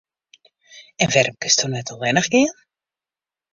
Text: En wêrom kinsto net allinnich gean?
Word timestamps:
En 1.03 1.11
wêrom 1.15 1.37
kinsto 1.41 1.65
net 1.71 1.93
allinnich 1.93 2.31
gean? 2.33 2.53